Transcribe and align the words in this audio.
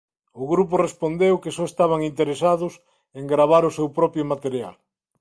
O 0.41 0.43
grupo 0.53 0.75
respondeu 0.85 1.35
que 1.43 1.55
só 1.57 1.63
estaban 1.67 2.01
interesados 2.11 2.73
en 3.17 3.23
gravar 3.33 3.63
o 3.65 3.75
seu 3.77 3.87
propio 3.97 4.23
material. 4.33 4.75